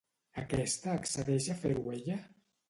Aquesta 0.43 0.95
accedeix 1.01 1.51
a 1.55 1.59
fer-ho 1.61 1.85
ella? 1.99 2.19